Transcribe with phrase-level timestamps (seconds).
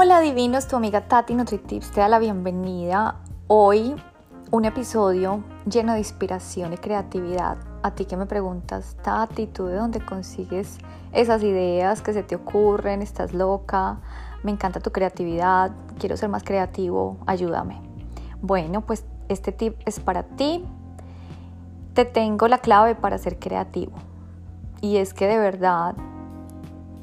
[0.00, 3.16] Hola divinos, tu amiga Tati NutriTips te da la bienvenida.
[3.48, 3.96] Hoy
[4.52, 7.58] un episodio lleno de inspiración y creatividad.
[7.82, 10.78] A ti que me preguntas, Tati, ¿tú de dónde consigues
[11.10, 13.02] esas ideas que se te ocurren?
[13.02, 13.98] ¿Estás loca?
[14.44, 17.82] Me encanta tu creatividad, quiero ser más creativo, ayúdame.
[18.40, 20.64] Bueno, pues este tip es para ti.
[21.94, 23.94] Te tengo la clave para ser creativo.
[24.80, 25.96] Y es que de verdad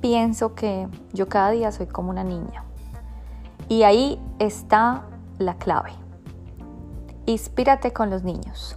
[0.00, 2.63] pienso que yo cada día soy como una niña.
[3.68, 5.04] Y ahí está
[5.38, 5.92] la clave.
[7.26, 8.76] Inspírate con los niños.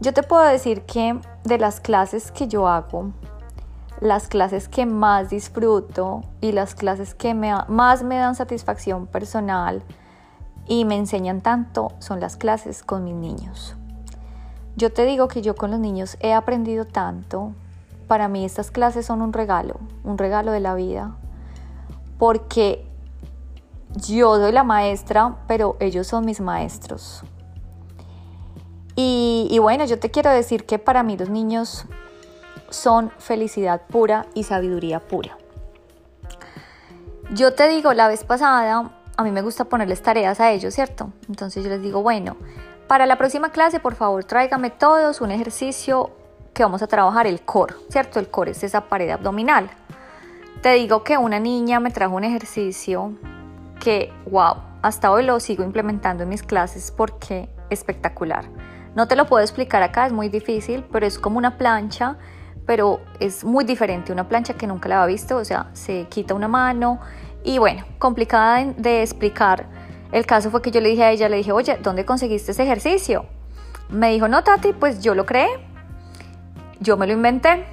[0.00, 3.12] Yo te puedo decir que de las clases que yo hago,
[4.00, 9.82] las clases que más disfruto y las clases que más me dan satisfacción personal
[10.66, 13.76] y me enseñan tanto son las clases con mis niños.
[14.76, 17.52] Yo te digo que yo con los niños he aprendido tanto.
[18.08, 21.14] Para mí estas clases son un regalo, un regalo de la vida,
[22.18, 22.86] porque
[23.94, 27.22] yo soy la maestra, pero ellos son mis maestros.
[28.96, 31.84] Y, bueno, yo te quiero decir que para mí los niños
[32.70, 35.36] son felicidad pura y sabiduría pura.
[37.32, 41.10] Yo te digo, la vez pasada, a mí me gusta ponerles tareas a ellos, ¿cierto?
[41.28, 42.36] Entonces yo les digo, bueno,
[42.86, 46.10] para la próxima clase, por favor, tráigame todos un ejercicio
[46.52, 48.20] que vamos a trabajar, el core, ¿cierto?
[48.20, 49.70] El core es esa pared abdominal.
[50.62, 53.12] Te digo que una niña me trajo un ejercicio
[53.80, 58.44] que, wow, hasta hoy lo sigo implementando en mis clases porque espectacular.
[58.94, 62.16] No te lo puedo explicar acá, es muy difícil, pero es como una plancha,
[62.66, 66.34] pero es muy diferente, una plancha que nunca la había visto, o sea, se quita
[66.34, 67.00] una mano
[67.42, 69.66] y bueno, complicada de, explicar.
[70.12, 72.62] El caso fue que yo le dije a ella, le dije, oye, ¿dónde conseguiste ese
[72.62, 73.26] ejercicio?
[73.90, 75.48] Me dijo, no, Tati, pues yo lo creé,
[76.80, 77.66] yo me lo inventé.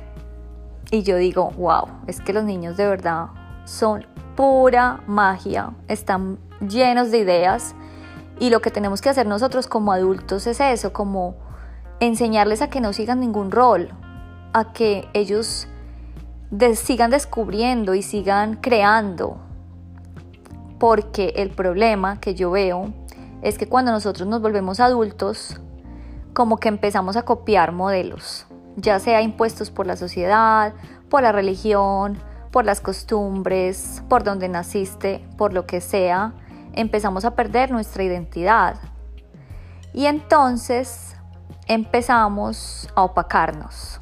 [0.90, 3.28] Y yo digo, wow, es que los niños de verdad
[3.64, 7.76] son pura magia, están llenos de ideas
[8.40, 11.36] y lo que tenemos que hacer nosotros como adultos es eso, como
[12.00, 13.90] enseñarles a que no sigan ningún rol,
[14.54, 15.68] a que ellos
[16.76, 19.38] sigan descubriendo y sigan creando.
[20.80, 22.92] Porque el problema que yo veo
[23.44, 25.62] es que cuando nosotros nos volvemos adultos,
[26.34, 30.74] como que empezamos a copiar modelos, ya sea impuestos por la sociedad,
[31.10, 32.18] por la religión,
[32.52, 36.34] por las costumbres, por donde naciste, por lo que sea,
[36.74, 38.76] empezamos a perder nuestra identidad.
[39.94, 41.16] Y entonces
[41.68, 44.00] empezamos a opacarnos.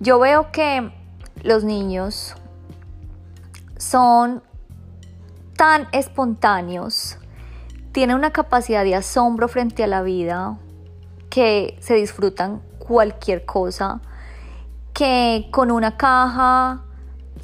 [0.00, 0.92] Yo veo que
[1.42, 2.34] los niños
[3.76, 4.42] son
[5.56, 7.18] tan espontáneos,
[7.92, 10.58] tienen una capacidad de asombro frente a la vida,
[11.30, 14.00] que se disfrutan cualquier cosa,
[14.92, 16.83] que con una caja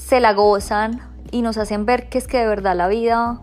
[0.01, 3.39] se la gozan y nos hacen ver que es que de verdad la vida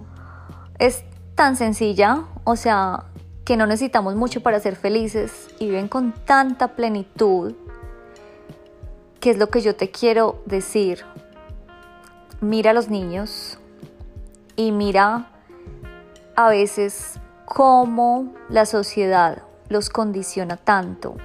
[0.79, 1.03] es
[1.35, 3.05] tan sencilla, o sea,
[3.45, 7.53] que no necesitamos mucho para ser felices y viven con tanta plenitud,
[9.19, 11.05] que es lo que yo te quiero decir.
[12.41, 13.59] Mira a los niños
[14.55, 15.29] y mira
[16.35, 21.17] a veces cómo la sociedad los condiciona tanto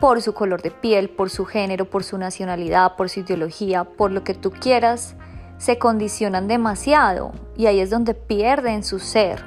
[0.00, 4.10] por su color de piel, por su género, por su nacionalidad, por su ideología, por
[4.12, 5.16] lo que tú quieras,
[5.58, 9.44] se condicionan demasiado y ahí es donde pierden su ser.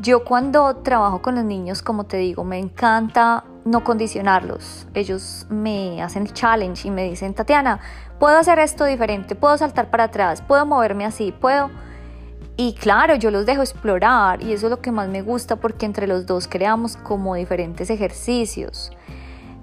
[0.00, 4.86] Yo cuando trabajo con los niños, como te digo, me encanta no condicionarlos.
[4.94, 7.80] Ellos me hacen challenge y me dicen, Tatiana,
[8.18, 11.70] puedo hacer esto diferente, puedo saltar para atrás, puedo moverme así, puedo...
[12.56, 15.84] Y claro, yo los dejo explorar y eso es lo que más me gusta porque
[15.84, 18.92] entre los dos creamos como diferentes ejercicios.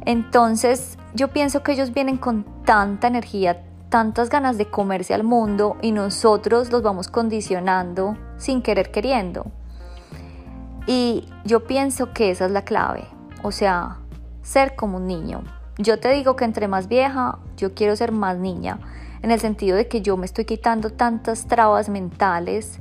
[0.05, 5.77] Entonces yo pienso que ellos vienen con tanta energía, tantas ganas de comerse al mundo
[5.81, 9.47] y nosotros los vamos condicionando sin querer queriendo.
[10.85, 13.05] Y yo pienso que esa es la clave,
[13.41, 13.97] o sea,
[14.43, 15.43] ser como un niño.
[15.77, 18.79] Yo te digo que entre más vieja, yo quiero ser más niña,
[19.23, 22.79] en el sentido de que yo me estoy quitando tantas trabas mentales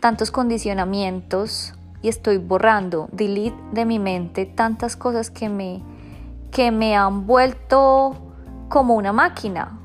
[0.00, 5.82] tantos condicionamientos y estoy borrando, delete de mi mente tantas cosas que me,
[6.50, 8.16] que me han vuelto
[8.68, 9.78] como una máquina.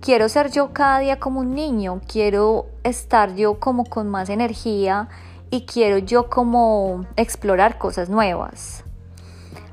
[0.00, 5.08] Quiero ser yo cada día como un niño, quiero estar yo como con más energía
[5.50, 8.84] y quiero yo como explorar cosas nuevas.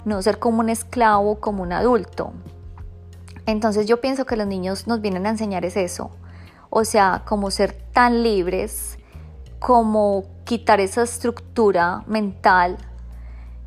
[0.05, 2.31] No ser como un esclavo, como un adulto.
[3.47, 6.11] Entonces yo pienso que los niños nos vienen a enseñar es eso.
[6.69, 8.99] O sea, como ser tan libres
[9.59, 12.77] como quitar esa estructura mental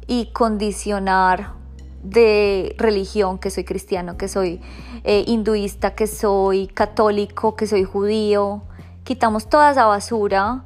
[0.07, 1.55] y condicionar
[2.03, 4.61] de religión, que soy cristiano, que soy
[5.03, 8.63] eh, hinduista, que soy católico, que soy judío,
[9.03, 10.65] quitamos toda esa basura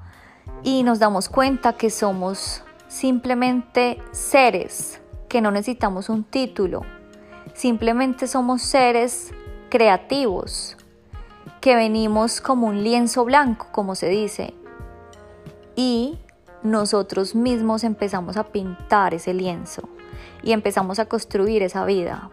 [0.64, 6.82] y nos damos cuenta que somos simplemente seres, que no necesitamos un título,
[7.54, 9.32] simplemente somos seres
[9.70, 10.76] creativos,
[11.60, 14.52] que venimos como un lienzo blanco, como se dice,
[15.76, 16.18] y
[16.62, 19.88] nosotros mismos empezamos a pintar ese lienzo
[20.42, 22.30] y empezamos a construir esa vida.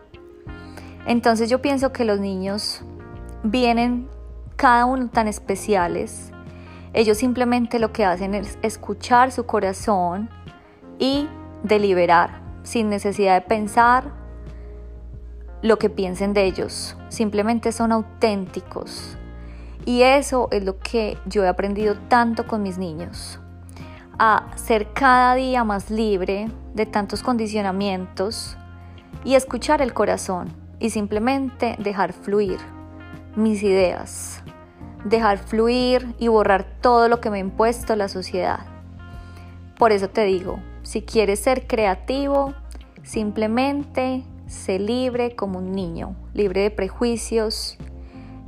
[1.05, 2.81] Entonces yo pienso que los niños
[3.43, 4.07] vienen
[4.55, 6.31] cada uno tan especiales.
[6.93, 10.29] Ellos simplemente lo que hacen es escuchar su corazón
[10.99, 11.27] y
[11.63, 14.20] deliberar sin necesidad de pensar
[15.61, 16.95] lo que piensen de ellos.
[17.09, 19.17] Simplemente son auténticos.
[19.85, 23.39] Y eso es lo que yo he aprendido tanto con mis niños.
[24.19, 28.57] A ser cada día más libre de tantos condicionamientos
[29.23, 32.59] y escuchar el corazón y simplemente dejar fluir
[33.35, 34.43] mis ideas,
[35.05, 38.59] dejar fluir y borrar todo lo que me ha impuesto la sociedad.
[39.77, 42.53] Por eso te digo, si quieres ser creativo,
[43.03, 47.77] simplemente sé libre como un niño, libre de prejuicios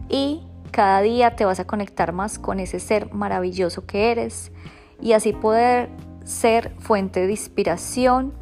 [0.10, 4.52] y cada día te vas a conectar más con ese ser maravilloso que eres
[5.00, 5.90] y así poder
[6.26, 8.34] ser fuente de inspiración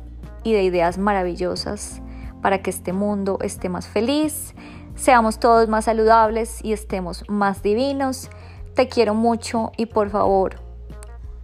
[0.44, 2.02] y de ideas maravillosas
[2.42, 4.56] para que este mundo esté más feliz
[4.96, 8.30] seamos todos más saludables y estemos más divinos.
[8.76, 10.56] Te quiero mucho y por favor,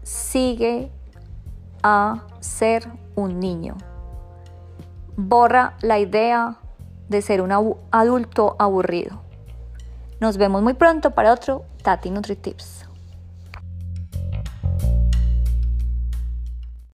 [0.03, 0.91] sigue
[1.83, 3.75] a ser un niño.
[5.19, 6.57] Borra la idea
[7.09, 7.51] de ser un
[7.89, 9.19] adulto aburrido.
[10.19, 12.86] Nos vemos muy pronto para otro Tati NutriTips.